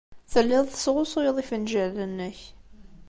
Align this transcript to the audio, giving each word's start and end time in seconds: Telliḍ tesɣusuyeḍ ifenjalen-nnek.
Telliḍ 0.31 0.65
tesɣusuyeḍ 0.67 1.37
ifenjalen-nnek. 1.43 2.39